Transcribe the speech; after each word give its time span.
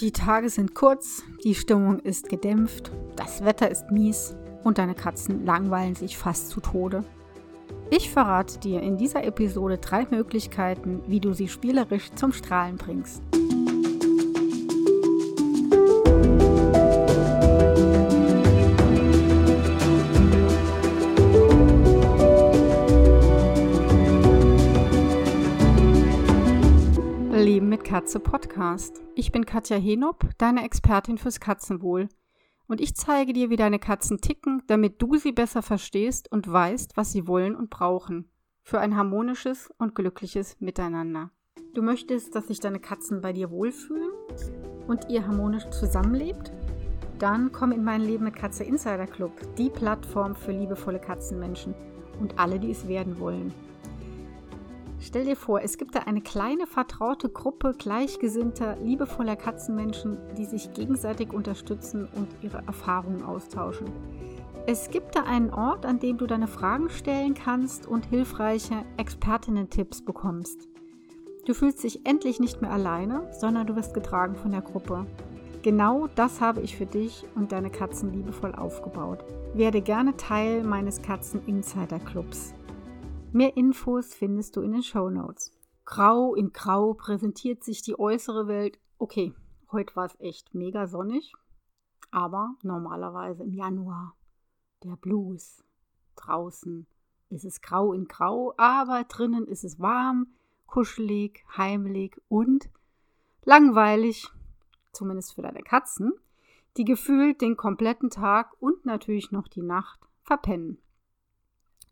Die 0.00 0.12
Tage 0.12 0.50
sind 0.50 0.74
kurz, 0.74 1.22
die 1.42 1.54
Stimmung 1.54 2.00
ist 2.00 2.28
gedämpft, 2.28 2.92
das 3.16 3.42
Wetter 3.46 3.70
ist 3.70 3.90
mies 3.90 4.36
und 4.62 4.76
deine 4.76 4.94
Katzen 4.94 5.46
langweilen 5.46 5.94
sich 5.94 6.18
fast 6.18 6.50
zu 6.50 6.60
Tode. 6.60 7.02
Ich 7.88 8.10
verrate 8.10 8.58
dir 8.58 8.82
in 8.82 8.98
dieser 8.98 9.24
Episode 9.24 9.78
drei 9.78 10.06
Möglichkeiten, 10.10 11.00
wie 11.06 11.20
du 11.20 11.32
sie 11.32 11.48
spielerisch 11.48 12.10
zum 12.14 12.34
Strahlen 12.34 12.76
bringst. 12.76 13.22
Katze 27.86 28.18
Podcast. 28.18 29.00
Ich 29.14 29.30
bin 29.30 29.46
Katja 29.46 29.76
Henop, 29.76 30.28
deine 30.38 30.64
Expertin 30.64 31.18
fürs 31.18 31.38
Katzenwohl. 31.38 32.08
Und 32.66 32.80
ich 32.80 32.96
zeige 32.96 33.32
dir, 33.32 33.48
wie 33.48 33.54
deine 33.54 33.78
Katzen 33.78 34.20
ticken, 34.20 34.64
damit 34.66 35.00
du 35.00 35.14
sie 35.14 35.30
besser 35.30 35.62
verstehst 35.62 36.32
und 36.32 36.50
weißt, 36.50 36.96
was 36.96 37.12
sie 37.12 37.28
wollen 37.28 37.54
und 37.54 37.70
brauchen. 37.70 38.28
Für 38.64 38.80
ein 38.80 38.96
harmonisches 38.96 39.70
und 39.78 39.94
glückliches 39.94 40.56
Miteinander. 40.58 41.30
Du 41.74 41.82
möchtest, 41.82 42.34
dass 42.34 42.48
sich 42.48 42.58
deine 42.58 42.80
Katzen 42.80 43.20
bei 43.20 43.32
dir 43.32 43.52
wohlfühlen 43.52 44.10
und 44.88 45.08
ihr 45.08 45.24
harmonisch 45.24 45.70
zusammenlebt? 45.70 46.50
Dann 47.20 47.52
komm 47.52 47.70
in 47.70 47.84
mein 47.84 48.00
Leben 48.00 48.24
mit 48.24 48.34
Katze 48.34 48.64
Insider 48.64 49.06
Club, 49.06 49.30
die 49.56 49.70
Plattform 49.70 50.34
für 50.34 50.50
liebevolle 50.50 50.98
Katzenmenschen 50.98 51.72
und 52.18 52.36
alle, 52.36 52.58
die 52.58 52.72
es 52.72 52.88
werden 52.88 53.20
wollen. 53.20 53.54
Stell 54.98 55.26
dir 55.26 55.36
vor, 55.36 55.60
es 55.60 55.76
gibt 55.76 55.94
da 55.94 56.00
eine 56.00 56.22
kleine 56.22 56.66
vertraute 56.66 57.28
Gruppe 57.28 57.74
gleichgesinnter, 57.76 58.76
liebevoller 58.76 59.36
Katzenmenschen, 59.36 60.16
die 60.36 60.46
sich 60.46 60.72
gegenseitig 60.72 61.32
unterstützen 61.32 62.08
und 62.14 62.28
ihre 62.42 62.62
Erfahrungen 62.66 63.22
austauschen. 63.22 63.86
Es 64.66 64.90
gibt 64.90 65.14
da 65.14 65.22
einen 65.22 65.50
Ort, 65.50 65.86
an 65.86 66.00
dem 66.00 66.18
du 66.18 66.26
deine 66.26 66.48
Fragen 66.48 66.90
stellen 66.90 67.34
kannst 67.34 67.86
und 67.86 68.06
hilfreiche 68.06 68.84
Expertinnen-Tipps 68.96 70.02
bekommst. 70.02 70.68
Du 71.44 71.54
fühlst 71.54 71.84
dich 71.84 72.04
endlich 72.04 72.40
nicht 72.40 72.60
mehr 72.62 72.72
alleine, 72.72 73.30
sondern 73.38 73.68
du 73.68 73.76
wirst 73.76 73.94
getragen 73.94 74.34
von 74.34 74.50
der 74.50 74.62
Gruppe. 74.62 75.06
Genau 75.62 76.08
das 76.16 76.40
habe 76.40 76.62
ich 76.62 76.76
für 76.76 76.86
dich 76.86 77.24
und 77.36 77.52
deine 77.52 77.70
Katzen 77.70 78.12
liebevoll 78.12 78.54
aufgebaut. 78.54 79.24
Werde 79.54 79.82
gerne 79.82 80.16
Teil 80.16 80.64
meines 80.64 81.02
Katzen 81.02 81.40
Insider 81.46 82.00
Clubs. 82.00 82.52
Mehr 83.36 83.54
Infos 83.54 84.14
findest 84.14 84.56
du 84.56 84.62
in 84.62 84.72
den 84.72 84.82
Show 84.82 85.10
Notes. 85.10 85.52
Grau 85.84 86.34
in 86.34 86.54
Grau 86.54 86.94
präsentiert 86.94 87.62
sich 87.62 87.82
die 87.82 87.98
äußere 87.98 88.48
Welt. 88.48 88.78
Okay, 88.96 89.34
heute 89.70 89.94
war 89.94 90.06
es 90.06 90.18
echt 90.20 90.54
mega 90.54 90.86
sonnig, 90.86 91.34
aber 92.10 92.54
normalerweise 92.62 93.42
im 93.42 93.52
Januar 93.52 94.16
der 94.84 94.96
Blues. 94.96 95.62
Draußen 96.14 96.86
ist 97.28 97.44
es 97.44 97.60
grau 97.60 97.92
in 97.92 98.06
Grau, 98.06 98.54
aber 98.56 99.04
drinnen 99.04 99.46
ist 99.46 99.64
es 99.64 99.78
warm, 99.78 100.28
kuschelig, 100.64 101.44
heimelig 101.58 102.18
und 102.28 102.70
langweilig, 103.44 104.30
zumindest 104.92 105.34
für 105.34 105.42
deine 105.42 105.62
Katzen, 105.62 106.14
die 106.78 106.86
gefühlt 106.86 107.42
den 107.42 107.58
kompletten 107.58 108.08
Tag 108.08 108.54
und 108.60 108.86
natürlich 108.86 109.30
noch 109.30 109.46
die 109.46 109.60
Nacht 109.60 110.00
verpennen. 110.22 110.78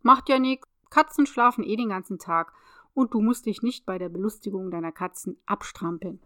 Macht 0.01 0.27
ja 0.27 0.39
nichts, 0.39 0.67
Katzen 0.95 1.25
schlafen 1.25 1.65
eh 1.65 1.75
den 1.75 1.89
ganzen 1.89 2.19
Tag 2.19 2.53
und 2.93 3.13
du 3.13 3.19
musst 3.19 3.47
dich 3.47 3.61
nicht 3.61 3.85
bei 3.85 3.97
der 3.97 4.07
Belustigung 4.07 4.71
deiner 4.71 4.93
Katzen 4.93 5.37
abstrampeln. 5.45 6.21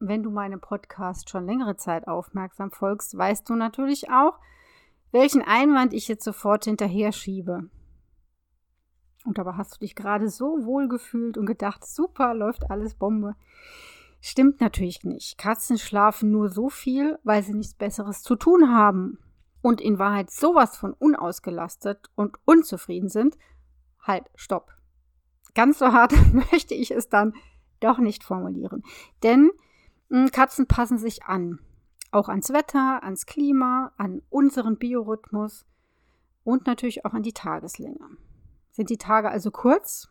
Wenn 0.00 0.24
du 0.24 0.32
meinem 0.32 0.60
Podcast 0.60 1.30
schon 1.30 1.46
längere 1.46 1.76
Zeit 1.76 2.08
aufmerksam 2.08 2.72
folgst, 2.72 3.16
weißt 3.16 3.48
du 3.48 3.54
natürlich 3.54 4.10
auch, 4.10 4.40
welchen 5.12 5.40
Einwand 5.40 5.92
ich 5.92 6.08
jetzt 6.08 6.24
sofort 6.24 6.64
hinterher 6.64 7.12
schiebe. 7.12 7.70
Und 9.24 9.38
dabei 9.38 9.52
hast 9.52 9.76
du 9.76 9.78
dich 9.78 9.94
gerade 9.94 10.28
so 10.28 10.64
wohl 10.64 10.88
gefühlt 10.88 11.38
und 11.38 11.46
gedacht, 11.46 11.86
super, 11.86 12.34
läuft 12.34 12.72
alles 12.72 12.96
Bombe. 12.96 13.36
Stimmt 14.20 14.60
natürlich 14.60 15.04
nicht. 15.04 15.38
Katzen 15.38 15.78
schlafen 15.78 16.32
nur 16.32 16.48
so 16.48 16.70
viel, 16.70 17.20
weil 17.22 17.44
sie 17.44 17.54
nichts 17.54 17.74
Besseres 17.74 18.24
zu 18.24 18.34
tun 18.34 18.74
haben 18.74 19.20
und 19.62 19.80
in 19.80 20.00
Wahrheit 20.00 20.32
sowas 20.32 20.76
von 20.76 20.92
unausgelastet 20.92 22.10
und 22.16 22.36
unzufrieden 22.46 23.10
sind, 23.10 23.38
halt, 24.02 24.24
stopp. 24.34 24.72
Ganz 25.54 25.78
so 25.78 25.92
hart 25.92 26.12
möchte 26.32 26.74
ich 26.74 26.90
es 26.90 27.08
dann 27.08 27.34
doch 27.80 27.98
nicht 27.98 28.24
formulieren. 28.24 28.82
Denn 29.22 29.50
hm, 30.10 30.30
Katzen 30.30 30.66
passen 30.66 30.98
sich 30.98 31.24
an. 31.24 31.60
Auch 32.10 32.28
ans 32.28 32.52
Wetter, 32.52 33.02
ans 33.02 33.26
Klima, 33.26 33.92
an 33.98 34.22
unseren 34.30 34.78
Biorhythmus 34.78 35.66
und 36.44 36.66
natürlich 36.66 37.04
auch 37.04 37.12
an 37.12 37.22
die 37.22 37.34
Tageslänge. 37.34 38.16
Sind 38.70 38.88
die 38.88 38.96
Tage 38.96 39.28
also 39.30 39.50
kurz, 39.50 40.08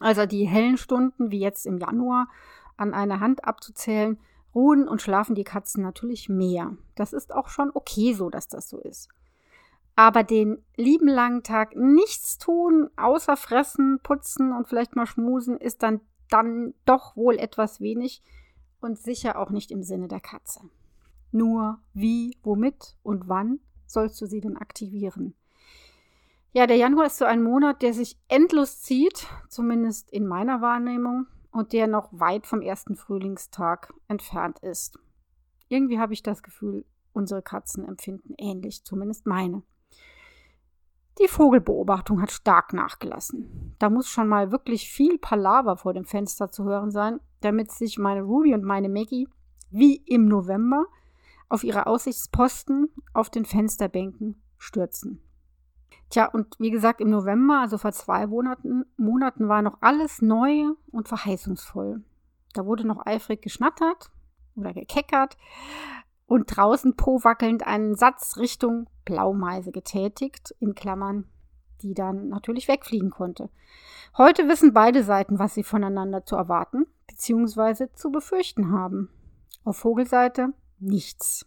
also 0.00 0.26
die 0.26 0.46
hellen 0.46 0.76
Stunden 0.76 1.30
wie 1.30 1.38
jetzt 1.38 1.66
im 1.66 1.78
Januar 1.78 2.28
an 2.76 2.94
einer 2.94 3.20
Hand 3.20 3.44
abzuzählen, 3.44 4.18
ruhen 4.54 4.88
und 4.88 5.02
schlafen 5.02 5.34
die 5.34 5.44
Katzen 5.44 5.82
natürlich 5.82 6.28
mehr. 6.28 6.76
Das 6.94 7.12
ist 7.12 7.32
auch 7.32 7.48
schon 7.48 7.70
okay 7.72 8.14
so, 8.14 8.30
dass 8.30 8.48
das 8.48 8.68
so 8.68 8.80
ist. 8.80 9.08
Aber 9.96 10.22
den 10.22 10.62
lieben 10.76 11.08
langen 11.08 11.42
Tag 11.42 11.74
nichts 11.74 12.36
tun, 12.36 12.90
außer 12.96 13.36
fressen, 13.36 13.98
putzen 14.02 14.52
und 14.52 14.68
vielleicht 14.68 14.94
mal 14.94 15.06
schmusen, 15.06 15.56
ist 15.56 15.82
dann, 15.82 16.00
dann 16.28 16.74
doch 16.84 17.16
wohl 17.16 17.38
etwas 17.38 17.80
wenig 17.80 18.22
und 18.80 18.98
sicher 18.98 19.38
auch 19.38 19.50
nicht 19.50 19.70
im 19.70 19.82
Sinne 19.82 20.06
der 20.06 20.20
Katze. 20.20 20.60
Nur 21.32 21.80
wie, 21.94 22.36
womit 22.42 22.96
und 23.02 23.28
wann 23.28 23.60
sollst 23.86 24.20
du 24.20 24.26
sie 24.26 24.42
denn 24.42 24.58
aktivieren? 24.58 25.34
Ja, 26.52 26.66
der 26.66 26.76
Januar 26.76 27.06
ist 27.06 27.18
so 27.18 27.24
ein 27.24 27.42
Monat, 27.42 27.82
der 27.82 27.94
sich 27.94 28.18
endlos 28.28 28.82
zieht, 28.82 29.26
zumindest 29.48 30.10
in 30.10 30.26
meiner 30.26 30.60
Wahrnehmung, 30.60 31.26
und 31.50 31.72
der 31.72 31.86
noch 31.86 32.10
weit 32.12 32.46
vom 32.46 32.60
ersten 32.60 32.96
Frühlingstag 32.96 33.92
entfernt 34.08 34.58
ist. 34.58 34.98
Irgendwie 35.68 35.98
habe 35.98 36.12
ich 36.12 36.22
das 36.22 36.42
Gefühl, 36.42 36.84
unsere 37.14 37.40
Katzen 37.40 37.84
empfinden 37.86 38.34
ähnlich, 38.36 38.84
zumindest 38.84 39.26
meine. 39.26 39.62
Die 41.18 41.28
Vogelbeobachtung 41.28 42.20
hat 42.20 42.30
stark 42.30 42.74
nachgelassen. 42.74 43.74
Da 43.78 43.88
muss 43.88 44.08
schon 44.08 44.28
mal 44.28 44.52
wirklich 44.52 44.90
viel 44.90 45.18
Palaver 45.18 45.76
vor 45.76 45.94
dem 45.94 46.04
Fenster 46.04 46.50
zu 46.50 46.64
hören 46.64 46.90
sein, 46.90 47.20
damit 47.40 47.70
sich 47.72 47.98
meine 47.98 48.22
Ruby 48.22 48.52
und 48.54 48.64
meine 48.64 48.88
Maggie 48.88 49.28
wie 49.70 49.96
im 50.06 50.26
November 50.26 50.86
auf 51.48 51.64
ihre 51.64 51.86
Aussichtsposten 51.86 52.88
auf 53.14 53.30
den 53.30 53.44
Fensterbänken 53.44 54.42
stürzen. 54.58 55.22
Tja, 56.10 56.26
und 56.26 56.54
wie 56.58 56.70
gesagt, 56.70 57.00
im 57.00 57.10
November, 57.10 57.60
also 57.60 57.78
vor 57.78 57.92
zwei 57.92 58.26
Monaten, 58.26 58.84
Monaten 58.96 59.48
war 59.48 59.62
noch 59.62 59.78
alles 59.80 60.22
neu 60.22 60.66
und 60.92 61.08
verheißungsvoll. 61.08 62.02
Da 62.52 62.64
wurde 62.64 62.86
noch 62.86 63.04
eifrig 63.06 63.42
geschnattert 63.42 64.10
oder 64.54 64.72
gekeckert 64.72 65.36
und 66.26 66.56
draußen 66.56 66.96
powackelnd 66.96 67.66
einen 67.66 67.94
Satz 67.94 68.36
Richtung 68.36 68.88
Blaumeise 69.04 69.72
getätigt, 69.72 70.54
in 70.58 70.74
Klammern, 70.74 71.26
die 71.82 71.94
dann 71.94 72.28
natürlich 72.28 72.68
wegfliegen 72.68 73.10
konnte. 73.10 73.48
Heute 74.16 74.48
wissen 74.48 74.72
beide 74.72 75.04
Seiten, 75.04 75.38
was 75.38 75.54
sie 75.54 75.62
voneinander 75.62 76.24
zu 76.24 76.36
erwarten 76.36 76.86
bzw. 77.06 77.88
zu 77.94 78.10
befürchten 78.10 78.72
haben. 78.72 79.10
Auf 79.64 79.76
Vogelseite 79.78 80.52
nichts. 80.78 81.46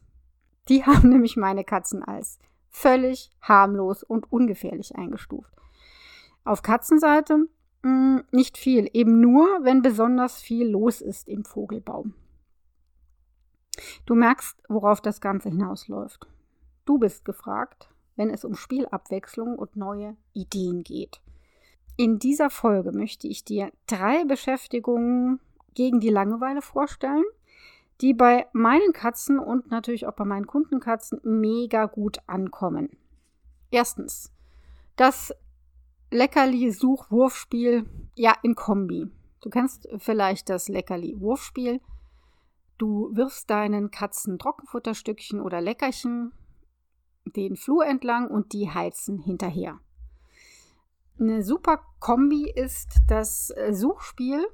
Die 0.70 0.84
haben 0.86 1.10
nämlich 1.10 1.36
meine 1.36 1.64
Katzen 1.64 2.04
als 2.04 2.40
völlig 2.70 3.32
harmlos 3.42 4.04
und 4.04 4.32
ungefährlich 4.32 4.96
eingestuft. 4.96 5.52
Auf 6.44 6.62
Katzenseite 6.62 7.48
mh, 7.82 7.90
hm, 7.90 8.24
nicht 8.32 8.58
viel, 8.58 8.90
eben 8.94 9.20
nur, 9.20 9.46
wenn 9.64 9.82
besonders 9.82 10.40
viel 10.42 10.68
los 10.70 11.02
ist 11.02 11.28
im 11.28 11.44
Vogelbaum. 11.44 12.14
Du 14.06 14.16
merkst, 14.16 14.62
worauf 14.68 15.02
das 15.02 15.22
Ganze 15.22 15.50
hinausläuft. 15.50 16.28
Du 16.86 16.98
bist 16.98 17.26
gefragt, 17.26 17.90
wenn 18.16 18.30
es 18.30 18.44
um 18.44 18.56
Spielabwechslung 18.56 19.58
und 19.58 19.76
neue 19.76 20.18
Ideen 20.34 20.84
geht. 20.84 21.22
In 21.98 22.20
dieser 22.20 22.50
Folge 22.50 22.92
möchte 22.92 23.28
ich 23.28 23.44
dir 23.44 23.72
drei 23.88 24.24
Beschäftigungen 24.26 25.40
gegen 25.74 26.00
die 26.00 26.10
Langeweile 26.10 26.62
vorstellen, 26.62 27.26
die 28.02 28.14
bei 28.14 28.48
meinen 28.54 28.94
Katzen 28.94 29.40
und 29.40 29.72
natürlich 29.72 30.08
auch 30.08 30.14
bei 30.14 30.26
meinen 30.26 30.48
Kundenkatzen 30.48 31.20
mega 31.24 31.86
gut 31.86 32.20
ankommen. 32.28 32.98
Erstens, 33.72 34.32
das 34.96 35.34
Leckerli-Such-Wurfspiel, 36.12 37.86
ja, 38.16 38.34
in 38.42 38.56
Kombi. 38.56 39.08
Du 39.42 39.50
kennst 39.50 39.88
vielleicht 39.98 40.50
das 40.50 40.68
Leckerli-Wurfspiel. 40.68 41.82
Du 42.80 43.14
wirfst 43.14 43.50
deinen 43.50 43.92
Katzen 43.92 44.40
Trockenfutterstückchen 44.40 45.42
oder 45.42 45.60
Leckerchen 45.60 46.32
den 47.26 47.58
Flur 47.58 47.86
entlang 47.86 48.30
und 48.30 48.54
die 48.54 48.72
heizen 48.72 49.20
hinterher. 49.20 49.80
Eine 51.20 51.44
super 51.44 51.82
Kombi 52.00 52.50
ist 52.50 53.02
das 53.08 53.50
äh, 53.52 53.74
Suchspiel 53.74 54.48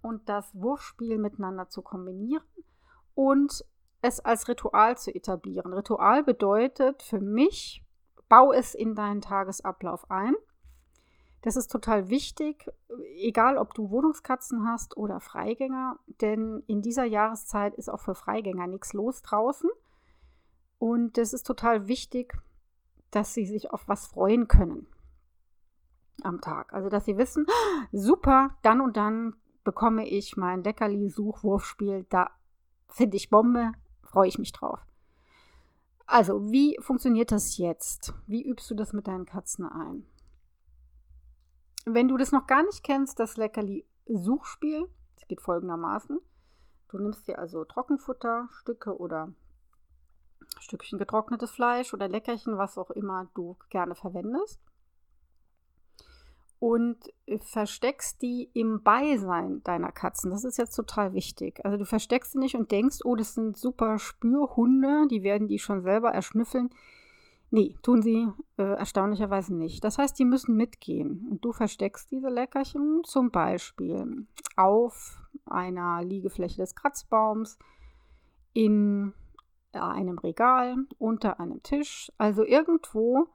und 0.00 0.28
das 0.28 0.54
Wurfspiel 0.54 1.18
miteinander 1.18 1.68
zu 1.68 1.82
kombinieren 1.82 2.44
und 3.16 3.64
es 4.00 4.20
als 4.20 4.46
Ritual 4.46 4.96
zu 4.96 5.12
etablieren. 5.12 5.72
Ritual 5.72 6.22
bedeutet 6.22 7.02
für 7.02 7.20
mich, 7.20 7.84
bau 8.28 8.52
es 8.52 8.76
in 8.76 8.94
deinen 8.94 9.20
Tagesablauf 9.20 10.08
ein. 10.08 10.36
Das 11.46 11.54
ist 11.54 11.70
total 11.70 12.08
wichtig, 12.08 12.68
egal 13.18 13.56
ob 13.56 13.72
du 13.72 13.90
Wohnungskatzen 13.90 14.66
hast 14.66 14.96
oder 14.96 15.20
Freigänger, 15.20 15.96
denn 16.20 16.64
in 16.66 16.82
dieser 16.82 17.04
Jahreszeit 17.04 17.76
ist 17.76 17.88
auch 17.88 18.00
für 18.00 18.16
Freigänger 18.16 18.66
nichts 18.66 18.94
los 18.94 19.22
draußen. 19.22 19.70
Und 20.80 21.18
es 21.18 21.32
ist 21.32 21.46
total 21.46 21.86
wichtig, 21.86 22.36
dass 23.12 23.32
sie 23.32 23.46
sich 23.46 23.70
auf 23.70 23.86
was 23.86 24.08
freuen 24.08 24.48
können 24.48 24.88
am 26.24 26.40
Tag. 26.40 26.72
Also, 26.72 26.88
dass 26.88 27.04
sie 27.04 27.16
wissen, 27.16 27.46
super, 27.92 28.56
dann 28.62 28.80
und 28.80 28.96
dann 28.96 29.36
bekomme 29.62 30.04
ich 30.04 30.36
mein 30.36 30.64
Leckerli-Suchwurfspiel. 30.64 32.06
Da 32.08 32.28
finde 32.88 33.18
ich 33.18 33.30
Bombe, 33.30 33.70
freue 34.02 34.26
ich 34.26 34.40
mich 34.40 34.50
drauf. 34.50 34.84
Also, 36.06 36.50
wie 36.50 36.76
funktioniert 36.80 37.30
das 37.30 37.56
jetzt? 37.56 38.14
Wie 38.26 38.42
übst 38.42 38.68
du 38.68 38.74
das 38.74 38.92
mit 38.92 39.06
deinen 39.06 39.26
Katzen 39.26 39.64
ein? 39.64 40.06
Wenn 41.86 42.08
du 42.08 42.16
das 42.16 42.32
noch 42.32 42.46
gar 42.46 42.62
nicht 42.64 42.82
kennst, 42.82 43.18
das 43.20 43.36
Leckerli-Suchspiel, 43.36 44.86
das 45.14 45.26
geht 45.28 45.40
folgendermaßen. 45.40 46.20
Du 46.88 46.98
nimmst 46.98 47.26
dir 47.26 47.38
also 47.38 47.64
Trockenfutterstücke 47.64 48.98
oder 48.98 49.32
Stückchen 50.58 50.98
getrocknetes 50.98 51.50
Fleisch 51.50 51.94
oder 51.94 52.08
Leckerchen, 52.08 52.58
was 52.58 52.76
auch 52.76 52.90
immer 52.90 53.28
du 53.34 53.56
gerne 53.70 53.94
verwendest 53.94 54.60
und 56.58 56.96
äh, 57.26 57.38
versteckst 57.38 58.22
die 58.22 58.50
im 58.54 58.82
Beisein 58.82 59.62
deiner 59.62 59.92
Katzen. 59.92 60.30
Das 60.30 60.44
ist 60.44 60.56
jetzt 60.56 60.74
total 60.74 61.12
wichtig. 61.12 61.64
Also 61.64 61.76
du 61.76 61.84
versteckst 61.84 62.32
sie 62.32 62.38
nicht 62.38 62.54
und 62.54 62.70
denkst, 62.70 62.98
oh, 63.04 63.14
das 63.14 63.34
sind 63.34 63.56
super 63.56 63.98
Spürhunde, 63.98 65.06
die 65.10 65.22
werden 65.22 65.48
die 65.48 65.58
schon 65.58 65.82
selber 65.82 66.10
erschnüffeln. 66.10 66.70
Nee, 67.56 67.74
tun 67.80 68.02
sie 68.02 68.28
äh, 68.58 68.74
erstaunlicherweise 68.74 69.54
nicht. 69.54 69.82
Das 69.82 69.96
heißt, 69.96 70.18
die 70.18 70.26
müssen 70.26 70.56
mitgehen. 70.56 71.26
Und 71.30 71.42
du 71.42 71.52
versteckst 71.52 72.10
diese 72.10 72.28
Leckerchen 72.28 73.00
zum 73.02 73.30
Beispiel 73.30 74.26
auf 74.56 75.18
einer 75.46 76.04
Liegefläche 76.04 76.58
des 76.58 76.74
Kratzbaums, 76.74 77.58
in 78.52 79.14
einem 79.72 80.18
Regal, 80.18 80.76
unter 80.98 81.40
einem 81.40 81.62
Tisch, 81.62 82.12
also 82.18 82.44
irgendwo, 82.44 83.28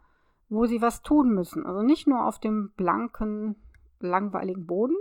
wo 0.49 0.67
sie 0.67 0.83
was 0.83 1.01
tun 1.01 1.33
müssen. 1.33 1.65
Also 1.65 1.81
nicht 1.81 2.05
nur 2.05 2.27
auf 2.27 2.37
dem 2.37 2.73
blanken, 2.77 3.55
langweiligen 3.99 4.67
Boden, 4.67 4.97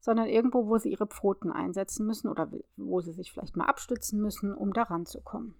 sondern 0.00 0.28
irgendwo, 0.28 0.66
wo 0.66 0.78
sie 0.78 0.92
ihre 0.92 1.06
Pfoten 1.06 1.52
einsetzen 1.52 2.06
müssen 2.06 2.28
oder 2.28 2.50
wo 2.78 3.02
sie 3.02 3.12
sich 3.12 3.32
vielleicht 3.32 3.54
mal 3.58 3.66
abstützen 3.66 4.18
müssen, 4.18 4.54
um 4.54 4.72
da 4.72 4.84
ranzukommen. 4.84 5.56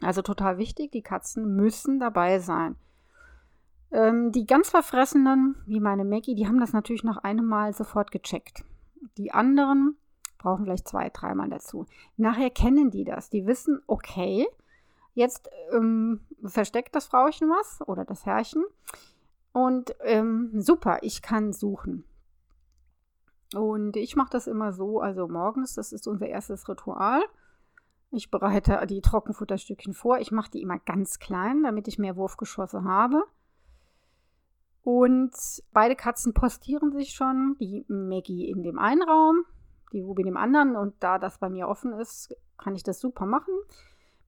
Also 0.00 0.22
total 0.22 0.58
wichtig, 0.58 0.92
die 0.92 1.02
Katzen 1.02 1.56
müssen 1.56 1.98
dabei 2.00 2.38
sein. 2.38 2.76
Ähm, 3.90 4.32
die 4.32 4.46
ganz 4.46 4.70
Verfressenen, 4.70 5.56
wie 5.66 5.80
meine 5.80 6.04
Maggie, 6.04 6.34
die 6.34 6.46
haben 6.46 6.60
das 6.60 6.72
natürlich 6.72 7.04
nach 7.04 7.18
einem 7.18 7.46
Mal 7.46 7.72
sofort 7.72 8.10
gecheckt. 8.10 8.64
Die 9.16 9.32
anderen 9.32 9.96
brauchen 10.38 10.64
vielleicht 10.64 10.88
zwei, 10.88 11.10
dreimal 11.10 11.48
dazu. 11.48 11.86
Nachher 12.16 12.50
kennen 12.50 12.90
die 12.90 13.04
das. 13.04 13.30
Die 13.30 13.46
wissen, 13.46 13.80
okay, 13.86 14.46
Jetzt 15.14 15.48
ähm, 15.72 16.20
versteckt 16.44 16.94
das 16.94 17.06
Frauchen 17.06 17.48
was 17.48 17.80
oder 17.86 18.04
das 18.04 18.26
Herrchen. 18.26 18.64
Und 19.52 19.94
ähm, 20.00 20.50
super, 20.60 20.98
ich 21.02 21.22
kann 21.22 21.52
suchen. 21.52 22.04
Und 23.54 23.96
ich 23.96 24.16
mache 24.16 24.30
das 24.30 24.48
immer 24.48 24.72
so, 24.72 25.00
also 25.00 25.28
morgens, 25.28 25.74
das 25.74 25.92
ist 25.92 26.08
unser 26.08 26.26
erstes 26.26 26.68
Ritual. 26.68 27.22
Ich 28.14 28.30
bereite 28.30 28.86
die 28.86 29.00
Trockenfutterstückchen 29.00 29.92
vor. 29.92 30.20
Ich 30.20 30.30
mache 30.30 30.50
die 30.50 30.62
immer 30.62 30.78
ganz 30.78 31.18
klein, 31.18 31.64
damit 31.64 31.88
ich 31.88 31.98
mehr 31.98 32.16
Wurfgeschosse 32.16 32.84
habe. 32.84 33.24
Und 34.82 35.32
beide 35.72 35.96
Katzen 35.96 36.32
postieren 36.32 36.92
sich 36.92 37.14
schon. 37.14 37.56
Die 37.58 37.84
Maggie 37.88 38.48
in 38.48 38.62
dem 38.62 38.78
einen 38.78 39.02
Raum, 39.02 39.44
die 39.92 40.00
Ruby 40.00 40.22
in 40.22 40.26
dem 40.26 40.36
anderen. 40.36 40.76
Und 40.76 40.94
da 41.00 41.18
das 41.18 41.38
bei 41.38 41.48
mir 41.48 41.66
offen 41.66 41.92
ist, 41.92 42.36
kann 42.56 42.76
ich 42.76 42.84
das 42.84 43.00
super 43.00 43.26
machen. 43.26 43.52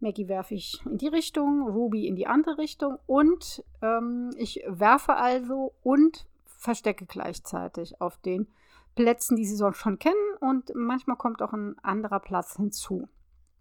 Maggie 0.01 0.29
werfe 0.29 0.55
ich 0.55 0.85
in 0.85 0.99
die 0.99 1.09
Richtung, 1.09 1.63
Ruby 1.69 2.09
in 2.09 2.17
die 2.17 2.27
andere 2.27 2.59
Richtung 2.59 2.99
und 3.07 3.65
ähm, 3.81 4.31
ich 4.37 4.63
werfe 4.67 5.15
also 5.15 5.73
und 5.83 6.27
verstecke 6.45 7.07
gleichzeitig 7.07 7.99
auf 8.01 8.19
den 8.19 8.47
Plätzen, 8.95 9.37
die 9.37 9.47
sie 9.47 9.57
sonst 9.57 9.79
schon 9.79 9.99
kennen 9.99 10.37
und 10.41 10.71
manchmal 10.75 11.17
kommt 11.17 11.41
auch 11.41 11.55
ein 11.55 11.79
anderer 11.83 12.21
Platz 12.21 12.57
hinzu. 12.57 13.09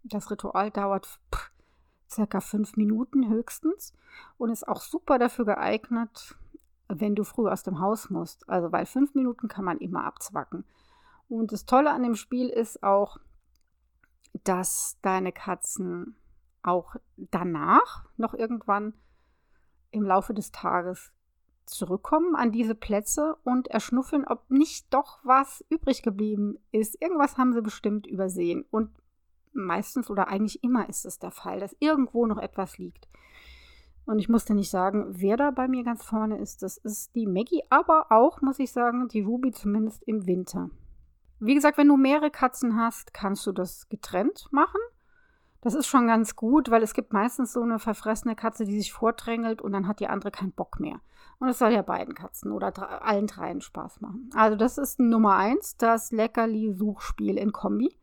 Das 0.08 0.30
Ritual 0.30 0.72
dauert 0.72 1.08
pff, 1.34 1.52
circa 2.10 2.40
fünf 2.40 2.78
Minuten 2.78 3.30
höchstens 3.30 3.94
und 4.38 4.50
ist 4.52 4.68
auch 4.68 4.82
super 4.82 5.18
dafür 5.18 5.46
geeignet, 5.46 6.36
wenn 6.88 7.16
du 7.16 7.24
früh 7.24 7.50
aus 7.50 7.64
dem 7.64 7.80
Haus 7.80 8.10
musst. 8.10 8.48
Also 8.48 8.72
weil 8.72 8.86
fünf 8.86 9.16
Minuten 9.16 9.48
kann 9.48 9.66
man 9.66 9.80
immer 9.80 10.06
abzwacken. 10.06 10.64
Und 11.28 11.52
das 11.52 11.66
Tolle 11.66 11.92
an 11.92 12.04
dem 12.04 12.16
Spiel 12.16 12.50
ist 12.50 12.84
auch, 12.84 13.18
dass 14.44 14.98
deine 15.02 15.32
Katzen 15.32 16.16
auch 16.62 16.96
danach 17.18 18.06
noch 18.18 18.34
irgendwann 18.34 18.94
im 19.92 20.04
Laufe 20.04 20.34
des 20.34 20.52
Tages 20.52 21.12
zurückkommen 21.66 22.36
an 22.36 22.52
diese 22.52 22.76
Plätze 22.76 23.38
und 23.44 23.68
erschnuffeln, 23.70 24.26
ob 24.28 24.50
nicht 24.52 24.94
doch 24.94 25.20
was 25.24 25.66
übrig 25.70 26.04
geblieben 26.04 26.60
ist. 26.72 27.02
Irgendwas 27.02 27.38
haben 27.38 27.54
sie 27.54 27.62
bestimmt 27.62 28.06
übersehen. 28.06 28.66
Und 28.70 28.92
meistens 29.56 30.10
oder 30.10 30.28
eigentlich 30.28 30.64
immer 30.64 30.88
ist 30.90 31.06
es 31.06 31.20
der 31.20 31.32
Fall, 31.32 31.60
dass 31.60 31.76
irgendwo 31.80 32.26
noch 32.26 32.38
etwas 32.38 32.78
liegt. 32.78 33.08
Und 34.06 34.20
ich 34.20 34.30
musste 34.30 34.54
nicht 34.54 34.70
sagen, 34.70 35.08
wer 35.10 35.36
da 35.36 35.52
bei 35.52 35.68
mir 35.68 35.84
ganz 35.84 36.04
vorne 36.04 36.38
ist. 36.38 36.62
Das 36.62 36.78
ist 36.78 37.16
die 37.16 37.26
Maggie, 37.26 37.64
aber 37.70 38.12
auch, 38.12 38.42
muss 38.42 38.60
ich 38.60 38.72
sagen, 38.72 39.08
die 39.08 39.22
Ruby 39.22 39.52
zumindest 39.52 40.04
im 40.04 40.28
Winter. 40.28 40.70
Wie 41.40 41.56
gesagt, 41.56 41.78
wenn 41.78 41.88
du 41.88 41.98
mehrere 41.98 42.30
Katzen 42.30 42.78
hast, 42.78 43.14
kannst 43.14 43.46
du 43.48 43.52
das 43.52 43.90
getrennt 43.90 44.48
machen. 44.52 44.80
Das 45.62 45.74
ist 45.74 45.88
schon 45.88 46.06
ganz 46.06 46.36
gut, 46.36 46.70
weil 46.70 46.84
es 46.84 46.94
gibt 46.94 47.12
meistens 47.12 47.52
so 47.52 47.64
eine 47.64 47.80
verfressene 47.80 48.36
Katze, 48.36 48.66
die 48.66 48.78
sich 48.78 48.94
vordrängelt 48.94 49.64
und 49.64 49.74
dann 49.74 49.88
hat 49.88 50.00
die 50.00 50.08
andere 50.08 50.30
keinen 50.30 50.52
Bock 50.52 50.80
mehr. 50.80 51.02
Und 51.40 51.50
es 51.50 51.58
soll 51.58 51.72
ja 51.72 51.82
beiden 51.82 52.14
Katzen 52.14 52.52
oder 52.52 53.04
allen 53.04 53.26
dreien 53.26 53.62
Spaß 53.62 54.00
machen. 54.00 54.30
Also 54.36 54.56
das 54.56 54.78
ist 54.78 55.00
Nummer 55.00 55.36
eins, 55.36 55.76
das 55.76 56.12
Leckerli-Suchspiel 56.12 57.38
in 57.38 57.52
Kombi. 57.52 57.98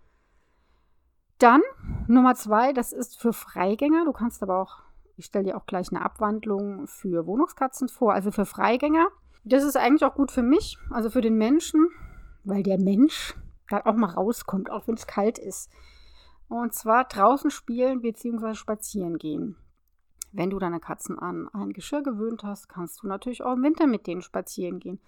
Dann 1.43 1.63
Nummer 2.07 2.37
zwei, 2.37 2.73
das 2.73 2.93
ist 2.93 3.21
für 3.21 3.33
Freigänger. 3.33 4.05
Du 4.05 4.13
kannst 4.13 4.45
aber 4.45 4.63
auch, 4.63 4.79
ich 5.17 5.25
stelle 5.25 5.47
dir 5.47 5.57
auch 5.57 5.67
gleich 5.67 5.91
eine 5.91 6.05
Abwandlung 6.05 6.87
für 6.87 7.27
Wohnungskatzen 7.27 7.89
vor, 7.89 8.13
also 8.13 8.31
für 8.31 8.47
Freigänger. 8.47 9.09
Das 9.43 9.65
ist 9.65 9.77
eigentlich 9.77 10.05
auch 10.05 10.15
gut 10.15 10.31
für 10.31 10.45
mich, 10.45 10.79
also 10.91 11.11
für 11.11 11.21
den 11.21 11.37
Menschen, 11.37 11.89
weil 12.45 12.63
der 12.63 12.79
Mensch 12.79 13.35
da 13.69 13.83
auch 13.85 13.97
mal 13.97 14.11
rauskommt, 14.11 14.71
auch 14.71 14.87
wenn 14.87 14.95
es 14.95 15.09
kalt 15.09 15.37
ist. 15.37 15.69
Und 16.47 16.75
zwar 16.75 17.07
draußen 17.07 17.51
spielen 17.51 18.03
bzw. 18.03 18.55
spazieren 18.55 19.19
gehen. 19.19 19.57
Wenn 20.31 20.51
du 20.51 20.61
deine 20.61 20.79
Katzen 20.79 21.19
an 21.19 21.49
ein 21.53 21.73
Geschirr 21.73 22.05
gewöhnt 22.05 22.45
hast, 22.45 22.69
kannst 22.69 23.03
du 23.03 23.09
natürlich 23.09 23.43
auch 23.43 23.55
im 23.55 23.65
Winter 23.65 23.89
mit 23.89 24.07
denen 24.07 24.23
spazieren 24.23 24.79
gehen. 24.79 25.01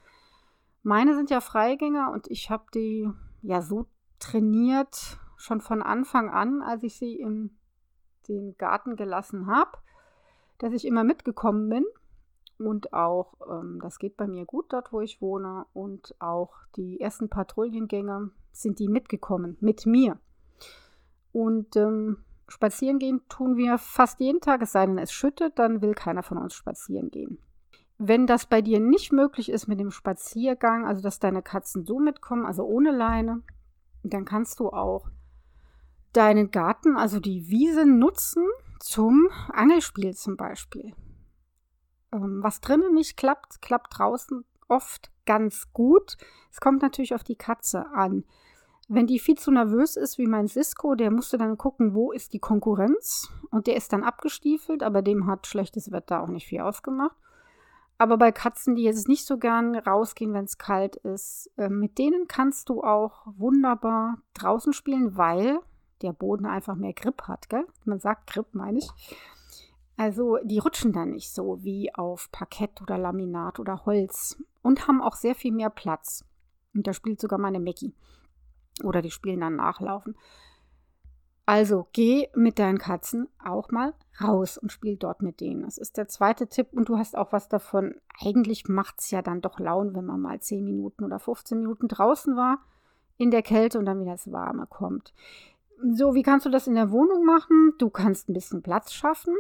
Meine 0.82 1.14
sind 1.14 1.30
ja 1.30 1.40
Freigänger 1.40 2.11
und 2.11 2.26
ich 2.26 2.50
habe 2.50 2.64
die 2.75 3.08
ja 3.42 3.62
so 3.62 3.87
trainiert, 4.18 5.20
schon 5.44 5.60
von 5.60 5.82
Anfang 5.82 6.30
an, 6.30 6.62
als 6.62 6.82
ich 6.82 6.96
sie 6.96 7.14
in 7.16 7.50
den 8.28 8.56
Garten 8.56 8.96
gelassen 8.96 9.46
habe, 9.46 9.72
dass 10.58 10.72
ich 10.72 10.86
immer 10.86 11.04
mitgekommen 11.04 11.68
bin. 11.68 11.84
Und 12.58 12.92
auch, 12.92 13.34
ähm, 13.50 13.78
das 13.82 13.98
geht 13.98 14.16
bei 14.16 14.26
mir 14.26 14.46
gut 14.46 14.72
dort, 14.72 14.92
wo 14.92 15.00
ich 15.00 15.20
wohne. 15.20 15.66
Und 15.74 16.14
auch 16.18 16.54
die 16.76 17.00
ersten 17.00 17.28
Patrouillengänge 17.28 18.30
sind 18.52 18.78
die 18.78 18.88
mitgekommen, 18.88 19.58
mit 19.60 19.84
mir. 19.84 20.18
Und 21.32 21.76
ähm, 21.76 22.18
spazieren 22.48 22.98
gehen 22.98 23.20
tun 23.28 23.56
wir 23.56 23.76
fast 23.76 24.20
jeden 24.20 24.40
Tag, 24.40 24.62
es 24.62 24.72
sei 24.72 24.86
denn, 24.86 24.98
es 24.98 25.12
schüttet, 25.12 25.58
dann 25.58 25.82
will 25.82 25.94
keiner 25.94 26.22
von 26.22 26.38
uns 26.38 26.54
spazieren 26.54 27.10
gehen. 27.10 27.38
Wenn 27.98 28.26
das 28.26 28.46
bei 28.46 28.62
dir 28.62 28.80
nicht 28.80 29.12
möglich 29.12 29.50
ist 29.50 29.66
mit 29.66 29.78
dem 29.78 29.90
Spaziergang, 29.90 30.86
also 30.86 31.02
dass 31.02 31.18
deine 31.18 31.42
Katzen 31.42 31.84
so 31.84 31.98
mitkommen, 31.98 32.46
also 32.46 32.64
ohne 32.64 32.92
Leine, 32.92 33.42
dann 34.04 34.24
kannst 34.24 34.60
du 34.60 34.70
auch 34.70 35.08
deinen 36.16 36.50
Garten, 36.50 36.97
also 36.97 37.21
die 37.21 37.49
Wiese 37.49 37.87
nutzen 37.87 38.44
zum 38.80 39.28
Angelspiel 39.52 40.14
zum 40.14 40.37
Beispiel. 40.37 40.94
Ähm, 42.12 42.42
was 42.42 42.61
drinnen 42.61 42.94
nicht 42.94 43.16
klappt, 43.16 43.61
klappt 43.62 43.99
draußen 43.99 44.44
oft 44.68 45.11
ganz 45.26 45.73
gut. 45.73 46.16
Es 46.50 46.61
kommt 46.61 46.83
natürlich 46.83 47.14
auf 47.14 47.25
die 47.25 47.37
Katze 47.37 47.87
an. 47.92 48.25
Wenn 48.88 49.06
die 49.06 49.18
viel 49.18 49.37
zu 49.37 49.50
nervös 49.50 49.97
ist, 49.97 50.18
wie 50.18 50.26
mein 50.26 50.47
Cisco, 50.47 50.94
der 50.94 51.11
musste 51.11 51.38
dann 51.38 51.56
gucken, 51.56 51.94
wo 51.94 52.12
ist 52.12 52.33
die 52.35 52.38
Konkurrenz. 52.38 53.30
Und 53.50 53.66
der 53.66 53.76
ist 53.76 53.92
dann 53.92 54.04
abgestiefelt, 54.04 54.83
aber 54.83 55.00
dem 55.00 55.26
hat 55.26 55.47
schlechtes 55.47 55.90
Wetter 55.90 56.23
auch 56.23 56.28
nicht 56.28 56.47
viel 56.47 56.61
ausgemacht. 56.61 57.16
Aber 57.97 58.18
bei 58.18 58.33
Katzen, 58.33 58.75
die 58.75 58.83
jetzt 58.83 59.09
nicht 59.09 59.25
so 59.25 59.38
gern 59.38 59.76
rausgehen, 59.76 60.35
wenn 60.35 60.44
es 60.44 60.59
kalt 60.59 60.97
ist, 60.97 61.50
äh, 61.56 61.68
mit 61.68 61.97
denen 61.97 62.26
kannst 62.28 62.68
du 62.68 62.83
auch 62.83 63.26
wunderbar 63.37 64.18
draußen 64.35 64.73
spielen, 64.73 65.16
weil 65.16 65.61
der 66.04 66.12
Boden 66.12 66.46
einfach 66.46 66.76
mehr 66.76 66.92
Grip 66.92 67.23
hat, 67.23 67.49
gell? 67.49 67.66
Man 67.84 67.99
sagt 67.99 68.28
Grip, 68.28 68.54
meine 68.54 68.78
ich. 68.78 68.90
Also 69.96 70.38
die 70.42 70.58
rutschen 70.58 70.92
dann 70.92 71.11
nicht 71.11 71.32
so 71.32 71.62
wie 71.62 71.94
auf 71.94 72.30
Parkett 72.32 72.82
oder 72.82 72.99
Laminat 72.99 73.61
oder 73.61 73.87
Holz 73.87 74.37
und 74.62 74.88
haben 74.88 75.00
auch 75.00 75.14
sehr 75.14 75.34
viel 75.34 75.52
mehr 75.52 75.70
Platz. 75.70 76.25
Und 76.75 76.87
da 76.87 76.92
spielt 76.92 77.20
sogar 77.20 77.38
meine 77.38 77.61
Mackie. 77.61 77.94
Oder 78.82 79.02
die 79.02 79.12
spielen 79.12 79.40
dann 79.40 79.56
nachlaufen. 79.56 80.16
Also 81.46 81.88
geh 81.92 82.28
mit 82.34 82.58
deinen 82.58 82.78
Katzen 82.78 83.28
auch 83.44 83.70
mal 83.70 83.92
raus 84.20 84.56
und 84.56 84.73
spiel 84.73 84.96
dort 84.96 85.20
mit 85.20 85.40
denen. 85.40 85.62
Das 85.62 85.76
ist 85.76 85.96
der 85.99 86.08
zweite 86.08 86.49
Tipp 86.49 86.68
und 86.73 86.88
du 86.88 86.96
hast 86.96 87.16
auch 87.16 87.32
was 87.32 87.49
davon. 87.49 87.94
Eigentlich 88.20 88.66
macht 88.66 89.00
es 89.00 89.11
ja 89.11 89.20
dann 89.20 89.42
doch 89.42 89.61
Laun, 89.61 89.94
wenn 89.94 90.06
man 90.06 90.20
mal 90.20 90.40
10 90.40 90.64
Minuten 90.64 91.04
oder 91.04 91.18
15 91.18 91.58
Minuten 91.58 91.87
draußen 91.87 92.34
war 92.34 92.61
in 93.18 93.30
der 93.30 93.42
Kälte 93.42 93.78
und 93.78 93.84
dann 93.84 94.00
wieder 94.00 94.12
das 94.12 94.32
Warme 94.32 94.66
kommt. 94.66 95.12
So, 95.83 96.14
wie 96.14 96.23
kannst 96.23 96.47
du 96.47 96.50
das 96.50 96.66
in 96.66 96.75
der 96.75 96.90
Wohnung 96.90 97.25
machen? 97.25 97.75
Du 97.78 97.90
kannst 97.90 98.28
ein 98.28 98.35
bisschen 98.35 98.62
Platz 98.62 98.93
schaffen 98.93 99.35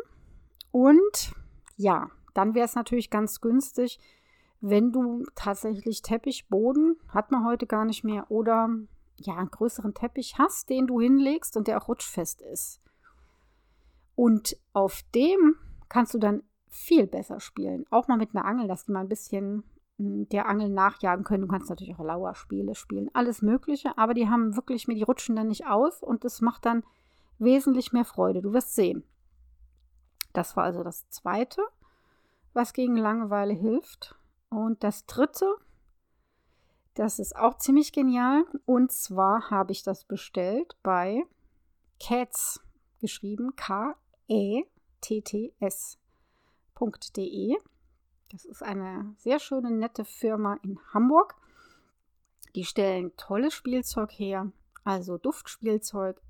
und 0.70 1.32
ja, 1.76 2.10
dann 2.34 2.54
wäre 2.54 2.66
es 2.66 2.74
natürlich 2.74 3.10
ganz 3.10 3.40
günstig, 3.40 4.00
wenn 4.60 4.92
du 4.92 5.24
tatsächlich 5.34 6.02
Teppichboden, 6.02 6.96
hat 7.08 7.30
man 7.30 7.44
heute 7.44 7.66
gar 7.66 7.84
nicht 7.84 8.02
mehr, 8.02 8.30
oder 8.30 8.68
ja, 9.16 9.36
einen 9.36 9.50
größeren 9.50 9.94
Teppich 9.94 10.36
hast, 10.38 10.70
den 10.70 10.86
du 10.86 11.00
hinlegst 11.00 11.56
und 11.56 11.68
der 11.68 11.80
auch 11.80 11.88
rutschfest 11.88 12.42
ist. 12.42 12.80
Und 14.16 14.56
auf 14.72 15.02
dem 15.14 15.56
kannst 15.88 16.14
du 16.14 16.18
dann 16.18 16.42
viel 16.68 17.06
besser 17.06 17.40
spielen. 17.40 17.84
Auch 17.90 18.08
mal 18.08 18.16
mit 18.16 18.34
einer 18.34 18.44
Angel, 18.44 18.66
dass 18.66 18.84
die 18.84 18.92
mal 18.92 19.00
ein 19.00 19.08
bisschen 19.08 19.64
der 19.98 20.48
Angel 20.48 20.68
nachjagen 20.68 21.24
können. 21.24 21.42
Du 21.42 21.48
kannst 21.48 21.70
natürlich 21.70 21.94
auch 21.94 22.04
Lauerspiele 22.04 22.74
spielen, 22.74 23.10
alles 23.12 23.42
Mögliche, 23.42 23.96
aber 23.96 24.14
die 24.14 24.28
haben 24.28 24.56
wirklich 24.56 24.88
mir 24.88 24.94
die 24.94 25.02
rutschen 25.02 25.36
dann 25.36 25.48
nicht 25.48 25.66
aus 25.66 26.02
und 26.02 26.24
es 26.24 26.40
macht 26.40 26.66
dann 26.66 26.82
wesentlich 27.38 27.92
mehr 27.92 28.04
Freude. 28.04 28.42
Du 28.42 28.52
wirst 28.52 28.74
sehen. 28.74 29.04
Das 30.32 30.56
war 30.56 30.64
also 30.64 30.82
das 30.82 31.08
zweite, 31.10 31.62
was 32.52 32.72
gegen 32.72 32.96
Langeweile 32.96 33.54
hilft. 33.54 34.16
Und 34.50 34.82
das 34.82 35.06
dritte, 35.06 35.54
das 36.94 37.18
ist 37.18 37.36
auch 37.36 37.58
ziemlich 37.58 37.92
genial. 37.92 38.44
Und 38.66 38.90
zwar 38.92 39.50
habe 39.50 39.72
ich 39.72 39.82
das 39.82 40.04
bestellt 40.04 40.76
bei 40.82 41.24
Cats, 42.00 42.60
geschrieben 43.00 43.54
K-E-T-T-S.de. 43.56 44.66
Das 48.34 48.44
ist 48.44 48.64
eine 48.64 49.14
sehr 49.18 49.38
schöne, 49.38 49.70
nette 49.70 50.04
Firma 50.04 50.58
in 50.64 50.80
Hamburg. 50.92 51.36
Die 52.56 52.64
stellen 52.64 53.12
tolles 53.16 53.54
Spielzeug 53.54 54.10
her, 54.10 54.50
also 54.82 55.18
Duftspielzeug. 55.18 56.20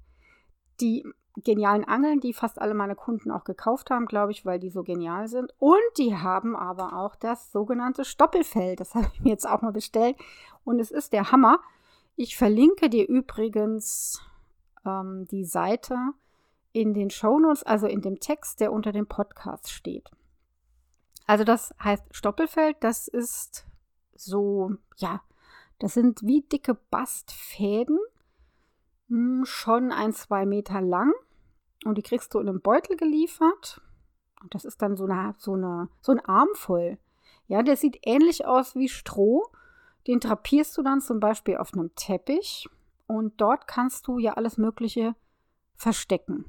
Die 0.83 1.07
genialen 1.37 1.87
Angeln, 1.87 2.21
die 2.21 2.35
fast 2.35 2.61
alle 2.61 2.75
meine 2.75 2.95
Kunden 2.95 3.31
auch 3.31 3.45
gekauft 3.45 3.89
haben, 3.89 4.05
glaube 4.05 4.33
ich, 4.33 4.45
weil 4.45 4.61
die 4.61 4.69
so 4.69 4.83
genial 4.83 5.29
sind. 5.29 5.55
Und 5.59 5.81
die 5.97 6.15
haben 6.15 6.55
aber 6.55 6.95
auch 6.95 7.17
das 7.17 7.51
sogenannte 7.51 8.05
Stoppelfeld. 8.05 8.81
Das 8.81 8.95
habe 8.95 9.11
ich 9.15 9.23
mir 9.23 9.31
jetzt 9.31 9.49
auch 9.49 9.63
mal 9.63 9.73
bestellt. 9.73 10.19
Und 10.63 10.81
es 10.81 10.91
ist 10.91 11.15
der 11.15 11.33
Hammer. 11.33 11.59
Ich 12.17 12.37
verlinke 12.37 12.91
dir 12.91 13.09
übrigens 13.09 14.21
ähm, 14.85 15.27
die 15.31 15.47
Seite 15.47 15.97
in 16.73 16.93
den 16.93 17.09
Shownotes, 17.09 17.63
also 17.63 17.87
in 17.87 18.03
dem 18.03 18.21
Text, 18.21 18.61
der 18.61 18.75
unter 18.75 18.93
dem 18.93 19.07
Podcast 19.07 19.71
steht. 19.71 20.11
Also 21.27 21.45
das 21.45 21.75
heißt 21.83 22.05
Stoppelfeld, 22.11 22.77
das 22.81 23.09
ist 23.09 23.67
so, 24.15 24.73
ja, 24.97 25.23
das 25.79 25.95
sind 25.95 26.23
wie 26.23 26.43
dicke 26.43 26.75
Bastfäden, 26.75 27.99
hm, 29.09 29.45
schon 29.45 29.93
ein, 29.93 30.13
zwei 30.13 30.47
Meter 30.47 30.81
lang. 30.81 31.13
Und 31.85 31.99
die 31.99 32.03
kriegst 32.03 32.33
du 32.35 32.39
in 32.39 32.49
einem 32.49 32.61
Beutel 32.61 32.97
geliefert. 32.97 33.81
Und 34.43 34.55
das 34.55 34.65
ist 34.65 34.81
dann 34.81 34.97
so, 34.97 35.05
eine, 35.05 35.35
so, 35.39 35.55
eine, 35.55 35.89
so 36.01 36.13
ein 36.13 36.25
Arm 36.25 36.49
voll. 36.55 36.99
Ja, 37.47 37.63
der 37.63 37.77
sieht 37.77 37.99
ähnlich 38.03 38.47
aus 38.47 38.75
wie 38.75 38.89
Stroh. 38.89 39.47
Den 40.07 40.21
drapierst 40.21 40.77
du 40.77 40.83
dann 40.83 41.01
zum 41.01 41.21
Beispiel 41.21 41.57
auf 41.57 41.73
einem 41.73 41.95
Teppich 41.95 42.69
und 43.07 43.41
dort 43.41 43.67
kannst 43.67 44.07
du 44.07 44.19
ja 44.19 44.35
alles 44.35 44.59
Mögliche 44.59 45.15
verstecken. 45.77 46.45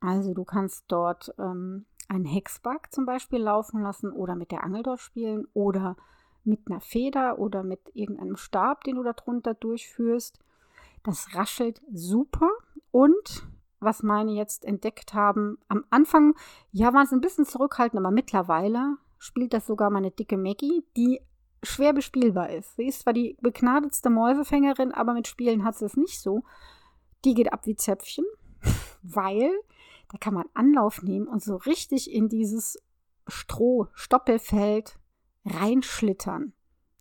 Also 0.00 0.34
du 0.34 0.44
kannst 0.44 0.84
dort 0.88 1.34
ähm, 1.38 1.86
einen 2.08 2.24
Hexbug 2.24 2.92
zum 2.92 3.06
Beispiel 3.06 3.40
laufen 3.40 3.82
lassen 3.82 4.12
oder 4.12 4.34
mit 4.34 4.50
der 4.50 4.64
Angel 4.64 4.82
dort 4.82 5.00
spielen 5.00 5.46
oder 5.54 5.96
mit 6.44 6.60
einer 6.66 6.80
Feder 6.80 7.38
oder 7.38 7.62
mit 7.62 7.80
irgendeinem 7.94 8.36
Stab, 8.36 8.84
den 8.84 8.96
du 8.96 9.02
darunter 9.02 9.54
durchführst. 9.54 10.38
Das 11.02 11.34
raschelt 11.34 11.82
super 11.92 12.50
und 12.90 13.46
was 13.80 14.02
meine 14.02 14.32
jetzt 14.32 14.64
entdeckt 14.64 15.14
haben, 15.14 15.58
am 15.68 15.84
Anfang, 15.90 16.34
ja, 16.72 16.92
waren 16.94 17.06
sie 17.06 17.14
ein 17.14 17.20
bisschen 17.20 17.44
zurückhaltend, 17.44 18.00
aber 18.00 18.10
mittlerweile 18.10 18.96
spielt 19.18 19.52
das 19.52 19.66
sogar 19.66 19.90
meine 19.90 20.10
dicke 20.10 20.36
Maggie, 20.36 20.84
die 20.96 21.20
schwer 21.62 21.92
bespielbar 21.92 22.50
ist. 22.50 22.76
Sie 22.76 22.86
ist 22.86 23.00
zwar 23.00 23.12
die 23.12 23.36
begnadetste 23.40 24.10
Mäusefängerin, 24.10 24.92
aber 24.92 25.14
mit 25.14 25.28
Spielen 25.28 25.64
hat 25.64 25.76
sie 25.76 25.86
es 25.86 25.96
nicht 25.96 26.20
so. 26.20 26.44
Die 27.24 27.34
geht 27.34 27.52
ab 27.52 27.66
wie 27.66 27.76
Zäpfchen, 27.76 28.24
weil 29.02 29.50
da 30.14 30.18
kann 30.18 30.34
man 30.34 30.48
Anlauf 30.54 31.02
nehmen 31.02 31.26
und 31.26 31.42
so 31.42 31.56
richtig 31.56 32.08
in 32.08 32.28
dieses 32.28 32.80
Stroh-Stoppelfeld 33.26 34.96
reinschlittern. 35.44 36.52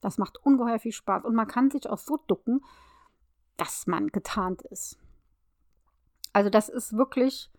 Das 0.02 0.18
macht 0.18 0.44
ungeheuer 0.44 0.80
viel 0.80 0.94
Spaß 0.94 1.24
und 1.24 1.36
man 1.36 1.48
kann 1.48 1.70
sich 1.70 1.88
auch 1.88 2.00
so 2.00 2.18
ducken, 2.26 2.66
dass 3.56 3.86
man 3.86 4.08
getarnt 4.08 4.64
ist. 4.64 4.98
Also 6.34 6.50
das 6.50 6.70
ist 6.70 6.98
wirklich 6.98 7.52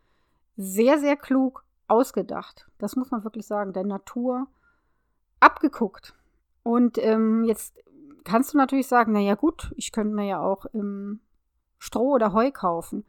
sehr, 0.56 0.98
sehr 0.98 1.16
klug 1.16 1.64
ausgedacht. 1.86 2.68
Das 2.78 2.96
muss 2.96 3.12
man 3.12 3.22
wirklich 3.22 3.46
sagen. 3.46 3.72
Der 3.72 3.84
Natur 3.84 4.48
abgeguckt. 5.38 6.16
Und 6.64 6.98
ähm, 6.98 7.44
jetzt 7.44 7.78
kannst 8.24 8.54
du 8.54 8.58
natürlich 8.58 8.88
sagen, 8.88 9.12
naja 9.12 9.36
gut, 9.36 9.72
ich 9.76 9.92
könnte 9.92 10.16
mir 10.16 10.26
ja 10.26 10.40
auch 10.40 10.66
ähm, 10.74 11.20
Stroh 11.78 12.14
oder 12.14 12.32
Heu 12.32 12.50
kaufen. 12.50 13.04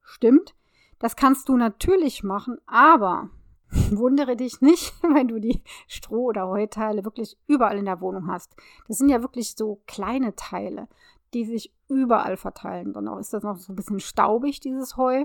Stimmt, 0.00 0.54
das 1.00 1.16
kannst 1.16 1.48
du 1.48 1.56
natürlich 1.56 2.22
machen, 2.22 2.58
aber 2.66 3.30
wundere 3.90 4.36
dich 4.36 4.60
nicht, 4.60 4.94
wenn 5.02 5.26
du 5.26 5.40
die 5.40 5.62
Stroh- 5.88 6.28
oder 6.28 6.46
Heuteile 6.46 7.04
wirklich 7.04 7.36
überall 7.48 7.78
in 7.78 7.86
der 7.86 8.00
Wohnung 8.00 8.28
hast. 8.28 8.54
Das 8.86 8.98
sind 8.98 9.08
ja 9.08 9.22
wirklich 9.22 9.56
so 9.56 9.80
kleine 9.86 10.36
Teile, 10.36 10.86
die 11.34 11.44
sich 11.44 11.72
überall 11.88 12.36
verteilen. 12.36 12.92
Dann 12.92 13.08
auch 13.08 13.18
ist 13.18 13.32
das 13.32 13.42
noch 13.42 13.56
so 13.56 13.72
ein 13.72 13.76
bisschen 13.76 14.00
staubig, 14.00 14.60
dieses 14.60 14.96
Heu. 14.96 15.24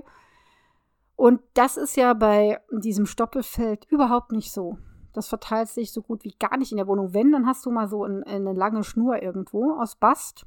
Und 1.14 1.40
das 1.54 1.76
ist 1.76 1.96
ja 1.96 2.12
bei 2.14 2.60
diesem 2.70 3.06
Stoppelfeld 3.06 3.86
überhaupt 3.90 4.32
nicht 4.32 4.52
so. 4.52 4.78
Das 5.12 5.28
verteilt 5.28 5.68
sich 5.68 5.92
so 5.92 6.02
gut 6.02 6.24
wie 6.24 6.34
gar 6.38 6.58
nicht 6.58 6.72
in 6.72 6.76
der 6.76 6.86
Wohnung. 6.86 7.14
Wenn, 7.14 7.32
dann 7.32 7.46
hast 7.46 7.64
du 7.64 7.70
mal 7.70 7.88
so 7.88 8.04
ein, 8.04 8.22
eine 8.24 8.52
lange 8.52 8.84
Schnur 8.84 9.22
irgendwo 9.22 9.72
aus 9.72 9.96
Bast. 9.96 10.46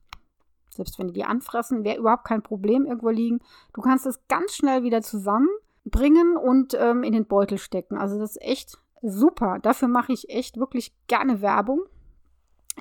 Selbst 0.70 1.00
wenn 1.00 1.08
die 1.08 1.14
die 1.14 1.24
anfressen, 1.24 1.84
wäre 1.84 1.98
überhaupt 1.98 2.26
kein 2.26 2.44
Problem 2.44 2.86
irgendwo 2.86 3.10
liegen. 3.10 3.40
Du 3.74 3.82
kannst 3.82 4.06
es 4.06 4.20
ganz 4.28 4.56
schnell 4.56 4.84
wieder 4.84 5.02
zusammenbringen 5.02 6.38
und 6.38 6.76
ähm, 6.80 7.04
in 7.04 7.14
den 7.14 7.26
Beutel 7.26 7.58
stecken. 7.58 7.98
Also 7.98 8.20
das 8.20 8.32
ist 8.32 8.42
echt 8.42 8.78
super. 9.02 9.60
Dafür 9.62 9.88
mache 9.88 10.14
ich 10.14 10.30
echt 10.30 10.58
wirklich 10.58 10.94
gerne 11.08 11.42
Werbung, 11.42 11.82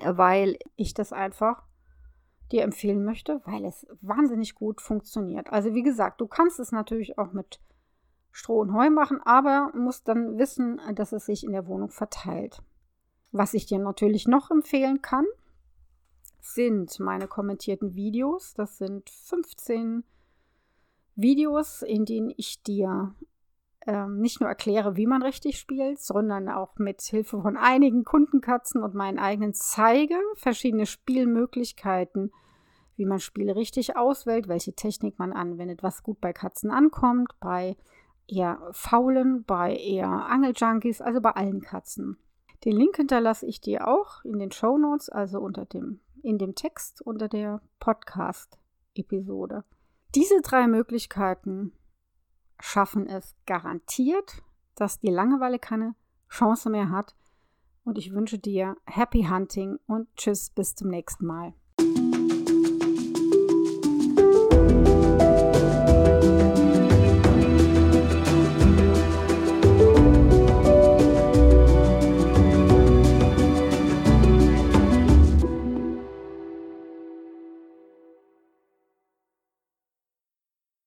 weil 0.05 0.59
ich 0.77 0.95
das 0.95 1.13
einfach 1.13 1.63
dir 2.53 2.63
empfehlen 2.63 3.05
möchte, 3.05 3.41
weil 3.45 3.65
es 3.65 3.87
wahnsinnig 4.01 4.55
gut 4.55 4.81
funktioniert. 4.81 5.53
Also 5.53 5.75
wie 5.75 5.83
gesagt, 5.83 6.21
du 6.21 6.27
kannst 6.27 6.59
es 6.61 6.73
natürlich 6.73 7.19
auch 7.19 7.33
mit 7.33 7.61
Stroh 8.33 8.61
und 8.61 8.73
Heu 8.73 8.91
machen, 8.91 9.21
aber 9.25 9.73
musst 9.75 10.09
dann 10.09 10.39
wissen, 10.39 10.81
dass 10.95 11.13
es 11.13 11.27
sich 11.27 11.45
in 11.45 11.53
der 11.53 11.67
Wohnung 11.67 11.91
verteilt. 11.91 12.63
Was 13.33 13.53
ich 13.53 13.67
dir 13.67 13.79
natürlich 13.79 14.27
noch 14.27 14.51
empfehlen 14.51 15.03
kann, 15.03 15.27
sind 16.41 16.99
meine 17.01 17.29
kommentierten 17.29 17.95
Videos. 17.95 18.55
Das 18.55 18.79
sind 18.79 19.09
15 19.11 20.05
Videos, 21.15 21.83
in 21.83 22.05
denen 22.05 22.33
ich 22.37 22.63
dir 22.63 23.15
ähm, 23.87 24.21
nicht 24.21 24.41
nur 24.41 24.49
erkläre, 24.49 24.97
wie 24.97 25.07
man 25.07 25.23
richtig 25.23 25.59
spielt, 25.59 25.99
sondern 25.99 26.49
auch 26.49 26.77
mit 26.79 27.01
Hilfe 27.03 27.41
von 27.41 27.57
einigen 27.57 28.05
Kundenkatzen 28.05 28.83
und 28.83 28.95
meinen 28.95 29.19
eigenen 29.19 29.55
zeige 29.55 30.15
verschiedene 30.35 30.87
Spielmöglichkeiten, 30.87 32.31
wie 32.97 33.07
man 33.07 33.19
Spiele 33.19 33.57
richtig 33.57 33.97
auswählt, 33.97 34.49
welche 34.49 34.75
Technik 34.75 35.19
man 35.19 35.33
anwendet, 35.33 35.83
was 35.83 36.03
gut 36.03 36.21
bei 36.21 36.33
Katzen 36.33 36.71
ankommt, 36.71 37.33
bei 37.41 37.77
eher 38.29 38.61
faulen, 38.73 39.45
bei 39.45 39.75
eher 39.75 40.27
Angeljunkies, 40.27 41.01
also 41.01 41.21
bei 41.21 41.31
allen 41.31 41.63
Katzen. 41.63 42.19
Den 42.65 42.77
Link 42.77 42.97
hinterlasse 42.97 43.47
ich 43.47 43.61
dir 43.61 43.89
auch 43.89 44.25
in 44.25 44.39
den 44.39 44.51
Show 44.51 44.79
Notes, 44.79 45.09
also 45.09 45.41
unter 45.41 45.65
dem, 45.65 46.01
in 46.23 46.39
dem 46.39 46.55
Text 46.55 47.03
unter 47.03 47.29
der 47.29 47.61
Podcast-Episode. 47.81 49.65
Diese 50.15 50.41
drei 50.43 50.67
Möglichkeiten 50.67 51.73
schaffen 52.61 53.07
es 53.07 53.37
garantiert, 53.47 54.43
dass 54.75 55.01
die 55.01 55.11
Langeweile 55.11 55.59
keine 55.59 55.95
Chance 56.29 56.71
mehr 56.71 56.91
hat. 56.91 57.15
Und 57.85 57.99
ich 57.99 58.13
wünsche 58.13 58.39
dir 58.39 58.77
Happy 58.87 59.25
Hunting 59.25 59.79
und 59.87 60.15
Tschüss, 60.17 60.51
bis 60.51 60.75
zum 60.75 60.89
nächsten 60.89 61.27
Mal. 61.27 61.55